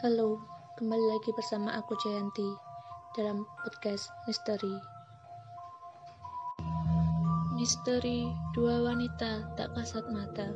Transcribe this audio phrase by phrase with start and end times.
[0.00, 0.38] Halo,
[0.78, 2.46] kembali lagi bersama aku Jayanti
[3.18, 4.78] dalam podcast Misteri.
[7.58, 10.54] Misteri Dua Wanita Tak Kasat Mata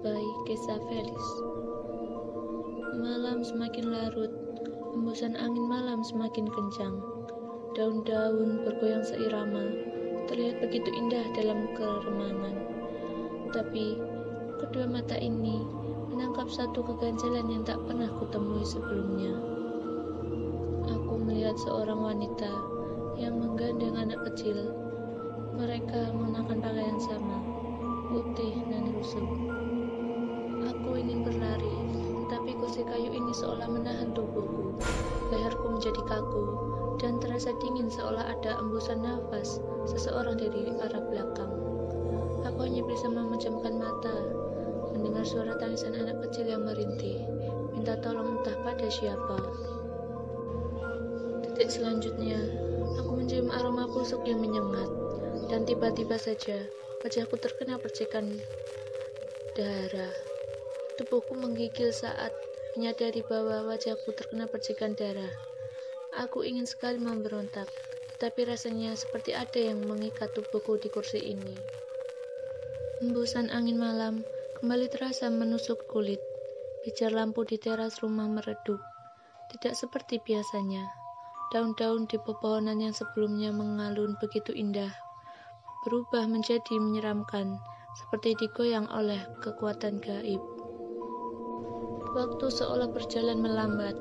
[0.00, 1.26] by Kesa Felis
[2.96, 4.32] Malam semakin larut,
[4.96, 6.96] embusan angin malam semakin kencang.
[7.76, 9.68] Daun-daun bergoyang seirama,
[10.32, 12.56] terlihat begitu indah dalam keremangan.
[13.52, 14.00] Tapi,
[14.64, 15.77] kedua mata ini
[16.18, 19.38] menangkap satu keganjalan yang tak pernah kutemui sebelumnya.
[20.90, 22.50] Aku melihat seorang wanita
[23.14, 24.74] yang menggandeng anak kecil.
[25.54, 27.38] Mereka mengenakan pakaian sama,
[28.10, 29.30] putih dan rusuh.
[30.66, 31.70] Aku ingin berlari,
[32.26, 34.74] tetapi kursi kayu ini seolah menahan tubuhku.
[35.30, 36.44] Leherku menjadi kaku,
[36.98, 41.54] dan terasa dingin seolah ada embusan nafas seseorang dari arah belakang.
[42.42, 44.18] Aku hanya bisa memejamkan mata,
[44.98, 47.22] mendengar suara tangisan anak kecil yang merintih,
[47.70, 49.38] minta tolong entah pada siapa.
[51.46, 52.42] Detik selanjutnya,
[52.98, 54.90] aku mencium aroma busuk yang menyengat,
[55.46, 56.66] dan tiba-tiba saja
[57.06, 58.26] wajahku terkena percikan
[59.54, 60.10] darah.
[60.98, 62.34] Tubuhku menggigil saat
[62.74, 65.30] menyadari bahwa wajahku terkena percikan darah.
[66.18, 67.70] Aku ingin sekali memberontak,
[68.18, 71.54] tetapi rasanya seperti ada yang mengikat tubuhku di kursi ini.
[72.98, 74.26] Hembusan angin malam
[74.58, 76.18] kembali terasa menusuk kulit.
[76.82, 78.82] Pijar lampu di teras rumah meredup.
[79.54, 80.82] Tidak seperti biasanya.
[81.54, 84.90] Daun-daun di pepohonan yang sebelumnya mengalun begitu indah
[85.86, 87.54] berubah menjadi menyeramkan,
[88.02, 90.42] seperti digoyang oleh kekuatan gaib.
[92.18, 93.94] Waktu seolah berjalan melambat,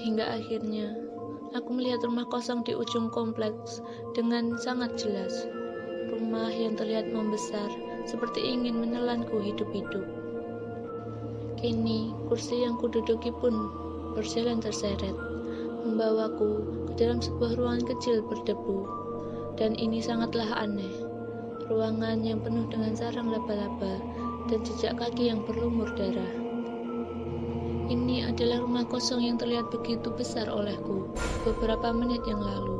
[0.00, 0.96] hingga akhirnya
[1.52, 3.84] aku melihat rumah kosong di ujung kompleks
[4.16, 5.44] dengan sangat jelas.
[6.08, 7.68] Rumah yang terlihat membesar,
[8.08, 10.02] seperti ingin menelanku hidup-hidup.
[11.60, 13.52] Kini, kursi yang kududuki pun
[14.16, 15.12] berjalan terseret,
[15.84, 18.88] membawaku ke dalam sebuah ruangan kecil berdebu.
[19.60, 21.04] Dan ini sangatlah aneh.
[21.68, 24.00] Ruangan yang penuh dengan sarang laba-laba
[24.48, 26.32] dan jejak kaki yang berlumur darah.
[27.88, 31.10] Ini adalah rumah kosong yang terlihat begitu besar olehku
[31.44, 32.78] beberapa menit yang lalu.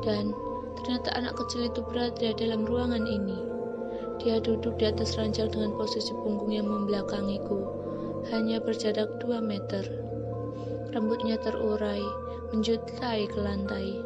[0.00, 0.32] Dan
[0.80, 3.55] ternyata anak kecil itu berada dalam ruangan ini.
[4.20, 7.62] Dia duduk di atas ranjang dengan posisi punggung yang membelakangiku,
[8.32, 9.84] hanya berjarak 2 meter.
[10.90, 12.02] Rambutnya terurai,
[12.50, 14.00] menjutai ke lantai.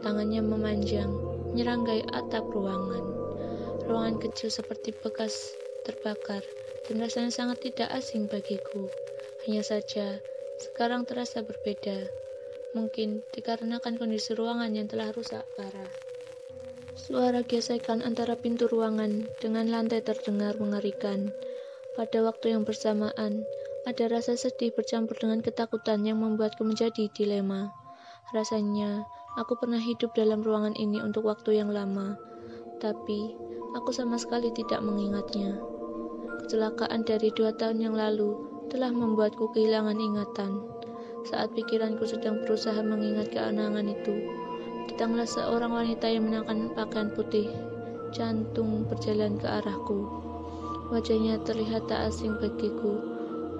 [0.00, 1.12] Tangannya memanjang,
[1.52, 3.04] menyeranggai atap ruangan.
[3.84, 5.52] Ruangan kecil seperti bekas
[5.82, 6.46] terbakar
[6.86, 8.86] dan rasanya sangat tidak asing bagiku.
[9.44, 10.22] Hanya saja,
[10.60, 12.06] sekarang terasa berbeda.
[12.76, 16.09] Mungkin dikarenakan kondisi ruangan yang telah rusak parah.
[17.00, 21.32] Suara gesekan antara pintu ruangan dengan lantai terdengar mengerikan.
[21.96, 23.40] Pada waktu yang bersamaan,
[23.88, 27.72] ada rasa sedih bercampur dengan ketakutan yang membuatku menjadi dilema.
[28.36, 29.08] Rasanya,
[29.40, 32.20] aku pernah hidup dalam ruangan ini untuk waktu yang lama,
[32.84, 33.32] tapi
[33.72, 35.56] aku sama sekali tidak mengingatnya.
[36.44, 38.36] Kecelakaan dari dua tahun yang lalu
[38.68, 40.68] telah membuatku kehilangan ingatan.
[41.24, 44.20] Saat pikiranku sedang berusaha mengingat keanangan itu,
[44.90, 47.46] datanglah seorang wanita yang mengenakan pakaian putih,
[48.10, 50.10] jantung berjalan ke arahku.
[50.90, 52.98] Wajahnya terlihat tak asing bagiku,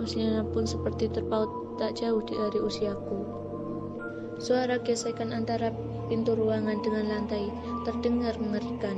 [0.00, 3.28] usianya pun seperti terpaut tak jauh dari usiaku.
[4.40, 5.68] Suara gesekan antara
[6.08, 7.52] pintu ruangan dengan lantai
[7.84, 8.96] terdengar mengerikan.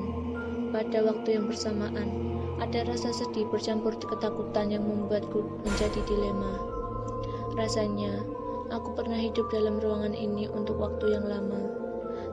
[0.71, 2.15] Pada waktu yang bersamaan,
[2.63, 6.63] ada rasa sedih bercampur ketakutan yang membuatku menjadi dilema.
[7.59, 8.23] Rasanya,
[8.71, 11.80] aku pernah hidup dalam ruangan ini untuk waktu yang lama,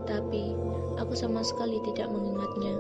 [0.07, 0.56] tapi
[0.95, 2.79] aku sama sekali tidak mengingatnya.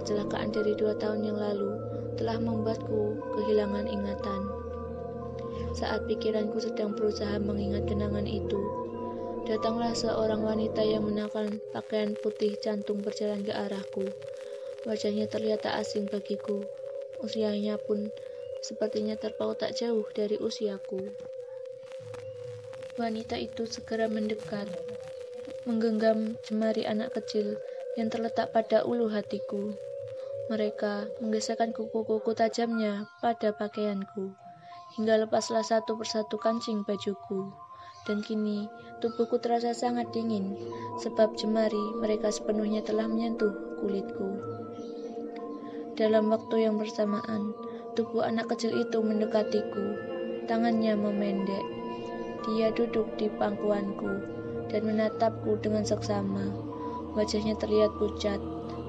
[0.00, 1.72] Kecelakaan dari dua tahun yang lalu
[2.20, 4.40] telah membuatku kehilangan ingatan.
[5.72, 8.60] Saat pikiranku sedang berusaha mengingat kenangan itu,
[9.48, 14.04] datanglah seorang wanita yang mengenakan pakaian putih jantung berjalan ke arahku.
[14.84, 16.64] Wajahnya terlihat tak asing bagiku.
[17.20, 18.08] Usianya pun
[18.60, 21.12] sepertinya terpaut tak jauh dari usiaku.
[23.00, 24.68] Wanita itu segera mendekat,
[25.70, 27.54] menggenggam jemari anak kecil
[27.94, 29.70] yang terletak pada ulu hatiku.
[30.50, 34.34] Mereka menggesekkan kuku-kuku tajamnya pada pakaianku,
[34.98, 37.54] hingga lepaslah satu persatu kancing bajuku.
[38.02, 38.66] Dan kini
[38.98, 40.58] tubuhku terasa sangat dingin,
[40.98, 44.42] sebab jemari mereka sepenuhnya telah menyentuh kulitku.
[45.94, 47.54] Dalam waktu yang bersamaan,
[47.94, 49.94] tubuh anak kecil itu mendekatiku.
[50.50, 51.62] Tangannya memendek.
[52.50, 54.39] Dia duduk di pangkuanku
[54.70, 56.48] dan menatapku dengan seksama.
[57.18, 58.38] Wajahnya terlihat pucat,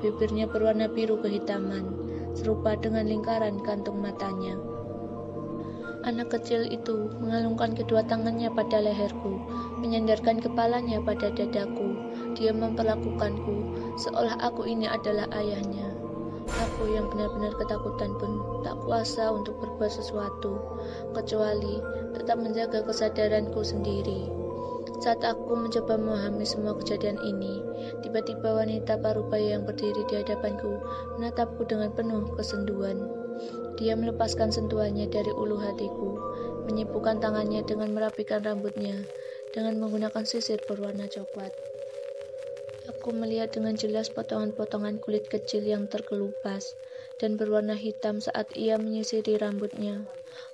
[0.06, 1.90] bibirnya berwarna biru kehitaman,
[2.38, 4.56] serupa dengan lingkaran kantung matanya.
[6.02, 9.38] Anak kecil itu mengalungkan kedua tangannya pada leherku,
[9.78, 11.94] menyandarkan kepalanya pada dadaku.
[12.34, 13.70] Dia memperlakukanku
[14.02, 15.94] seolah aku ini adalah ayahnya.
[16.50, 20.58] Aku yang benar-benar ketakutan pun tak kuasa untuk berbuat sesuatu,
[21.14, 21.78] kecuali
[22.18, 24.41] tetap menjaga kesadaranku sendiri.
[25.02, 27.66] Saat aku mencoba memahami semua kejadian ini,
[28.06, 30.78] tiba-tiba wanita parubaya yang berdiri di hadapanku
[31.18, 33.10] menatapku dengan penuh kesenduan.
[33.82, 36.22] Dia melepaskan sentuhannya dari ulu hatiku,
[36.70, 38.94] menyibukkan tangannya dengan merapikan rambutnya,
[39.50, 41.50] dengan menggunakan sisir berwarna coklat.
[42.94, 46.78] Aku melihat dengan jelas potongan-potongan kulit kecil yang terkelupas
[47.18, 50.06] dan berwarna hitam saat ia menyisiri rambutnya.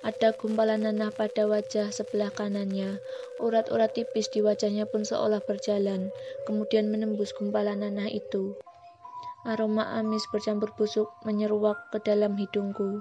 [0.06, 3.02] Ada gumpalan nanah pada wajah sebelah kanannya.
[3.42, 6.14] Urat-urat tipis di wajahnya pun seolah berjalan,
[6.46, 8.54] kemudian menembus gumpalan nanah itu.
[9.46, 13.00] Aroma amis bercampur busuk menyeruak ke dalam hidungku.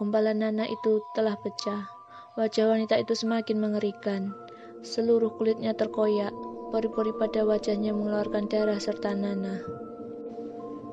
[0.00, 1.88] Gumpalan nanah itu telah pecah.
[2.36, 4.32] Wajah wanita itu semakin mengerikan.
[4.80, 6.32] Seluruh kulitnya terkoyak,
[6.72, 9.79] pori-pori pada wajahnya mengeluarkan darah serta nanah.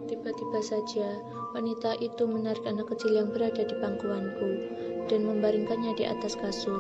[0.08, 1.20] Tiba-tiba saja,
[1.52, 4.50] wanita itu menarik anak kecil yang berada di pangkuanku
[5.12, 6.80] dan membaringkannya di atas kasur.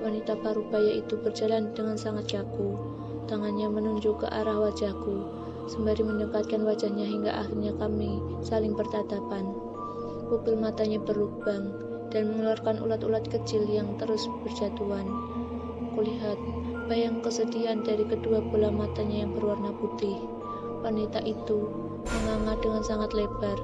[0.00, 2.80] Wanita parubaya itu berjalan dengan sangat jago.
[3.28, 5.28] Tangannya menunjuk ke arah wajahku,
[5.68, 9.52] sembari mendekatkan wajahnya hingga akhirnya kami saling bertatapan.
[10.32, 11.76] Pupil matanya berlubang
[12.08, 15.04] dan mengeluarkan ulat-ulat kecil yang terus berjatuhan.
[15.92, 16.40] Kulihat
[16.88, 20.16] bayang kesedihan dari kedua bola matanya yang berwarna putih.
[20.80, 23.58] Wanita itu menganga dengan sangat lebar,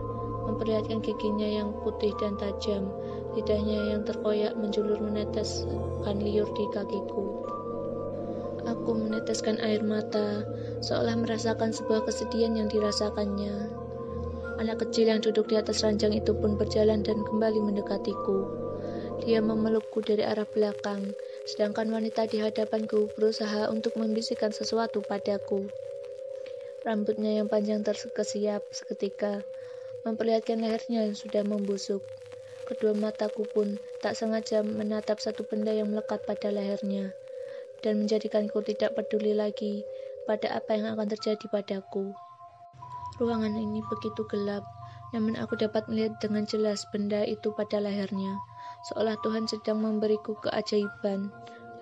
[0.50, 2.90] memperlihatkan giginya yang putih dan tajam,
[3.34, 7.44] lidahnya yang terkoyak menjulur meneteskan liur di kakiku.
[8.64, 10.40] Aku meneteskan air mata,
[10.80, 13.68] seolah merasakan sebuah kesedihan yang dirasakannya.
[14.56, 18.48] Anak kecil yang duduk di atas ranjang itu pun berjalan dan kembali mendekatiku.
[19.20, 21.12] Dia memelukku dari arah belakang,
[21.44, 25.68] sedangkan wanita di hadapanku berusaha untuk membisikkan sesuatu padaku.
[26.84, 29.40] Rambutnya yang panjang terkesiap seketika,
[30.04, 32.04] memperlihatkan lehernya yang sudah membusuk.
[32.68, 37.12] Kedua mataku pun tak sengaja menatap satu benda yang melekat pada lehernya,
[37.80, 39.80] dan menjadikanku tidak peduli lagi
[40.28, 42.12] pada apa yang akan terjadi padaku.
[43.16, 44.64] Ruangan ini begitu gelap,
[45.16, 48.36] namun aku dapat melihat dengan jelas benda itu pada lehernya,
[48.92, 51.32] seolah Tuhan sedang memberiku keajaiban.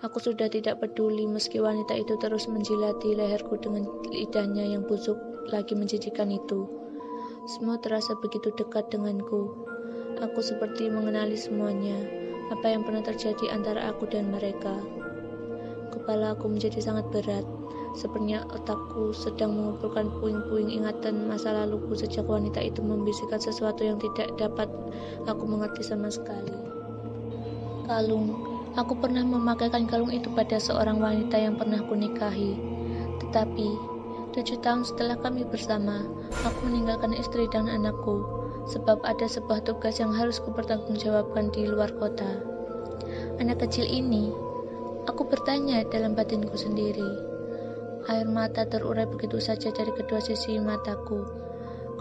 [0.02, 5.14] Aku sudah tidak peduli meski wanita itu terus menjilati leherku dengan lidahnya yang busuk
[5.54, 6.66] lagi menjijikan itu.
[7.46, 9.54] Semua terasa begitu dekat denganku.
[10.18, 11.94] Aku seperti mengenali semuanya,
[12.50, 14.82] apa yang pernah terjadi antara aku dan mereka.
[15.94, 17.46] Kepala aku menjadi sangat berat,
[17.92, 24.32] Sepertinya otakku sedang mengumpulkan puing-puing ingatan masa laluku sejak wanita itu membisikkan sesuatu yang tidak
[24.40, 24.64] dapat
[25.28, 26.56] aku mengerti sama sekali.
[27.84, 32.56] Kalung, aku pernah memakaikan kalung itu pada seorang wanita yang pernah kunikahi.
[33.20, 33.68] Tetapi,
[34.32, 36.08] tujuh tahun setelah kami bersama,
[36.44, 38.24] aku meninggalkan istri dan anakku,
[38.68, 42.40] sebab ada sebuah tugas yang harus kupertanggungjawabkan di luar kota.
[43.42, 44.32] Anak kecil ini,
[45.04, 47.32] aku bertanya dalam batinku sendiri.
[48.10, 51.22] Air mata terurai begitu saja dari kedua sisi mataku.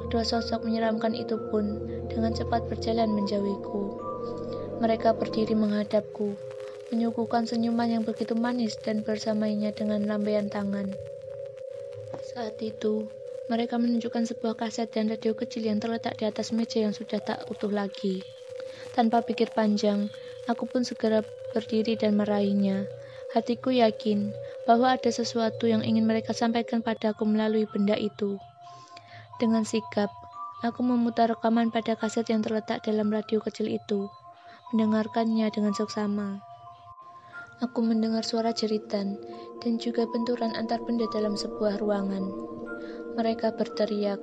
[0.06, 1.78] Kedua sosok menyeramkan itu pun
[2.10, 4.02] dengan cepat berjalan menjauhiku.
[4.82, 6.34] Mereka berdiri menghadapku,
[6.92, 10.92] menyuguhkan senyuman yang begitu manis dan bersamanya dengan lambaian tangan.
[12.36, 13.08] Saat itu,
[13.48, 17.48] mereka menunjukkan sebuah kaset dan radio kecil yang terletak di atas meja yang sudah tak
[17.48, 18.20] utuh lagi.
[18.92, 20.12] Tanpa pikir panjang,
[20.52, 21.24] aku pun segera
[21.56, 22.88] berdiri dan meraihnya.
[23.32, 24.36] Hatiku yakin
[24.68, 28.36] bahwa ada sesuatu yang ingin mereka sampaikan padaku melalui benda itu.
[29.40, 30.12] Dengan sikap,
[30.60, 34.12] aku memutar rekaman pada kaset yang terletak dalam radio kecil itu,
[34.76, 36.51] mendengarkannya dengan seksama.
[37.62, 39.22] Aku mendengar suara jeritan
[39.62, 42.26] dan juga benturan antar benda dalam sebuah ruangan.
[43.22, 44.18] Mereka berteriak,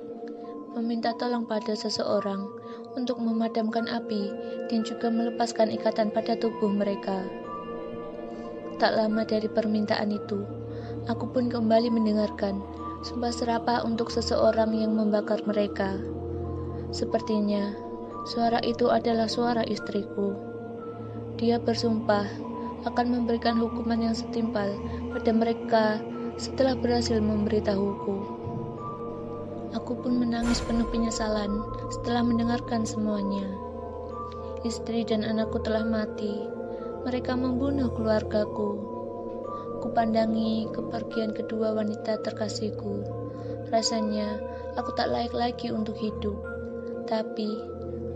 [0.75, 2.51] meminta tolong pada seseorang
[2.99, 4.27] untuk memadamkan api
[4.67, 7.23] dan juga melepaskan ikatan pada tubuh mereka.
[8.75, 10.43] Tak lama dari permintaan itu,
[11.07, 12.59] aku pun kembali mendengarkan
[13.07, 15.95] sumpah serapah untuk seseorang yang membakar mereka.
[16.91, 17.71] Sepertinya,
[18.27, 20.35] suara itu adalah suara istriku.
[21.39, 22.27] Dia bersumpah
[22.87, 24.71] akan memberikan hukuman yang setimpal
[25.11, 25.85] pada mereka
[26.39, 28.15] setelah berhasil memberitahuku.
[29.75, 33.45] Aku pun menangis penuh penyesalan setelah mendengarkan semuanya.
[34.65, 36.47] Istri dan anakku telah mati,
[37.05, 38.81] mereka membunuh keluargaku.
[39.79, 43.07] Kupandangi kepergian kedua wanita terkasihku.
[43.71, 44.41] Rasanya
[44.75, 46.35] aku tak layak lagi untuk hidup.
[47.07, 47.61] Tapi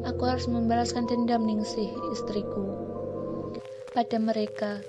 [0.03, 2.92] aku harus membalaskan dendam Ningsih istriku.
[3.93, 4.81] Pada mereka,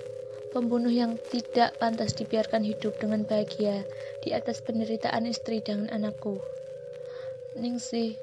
[0.49, 3.85] pembunuh yang tidak pantas dibiarkan hidup dengan bahagia
[4.25, 6.41] di atas penderitaan istri dan anakku.
[7.55, 8.17] Ningsih,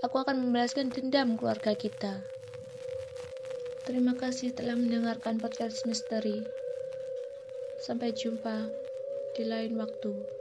[0.00, 2.22] aku akan membalaskan dendam keluarga kita.
[3.84, 6.46] Terima kasih telah mendengarkan podcast misteri.
[7.82, 8.70] Sampai jumpa
[9.34, 10.39] di lain waktu.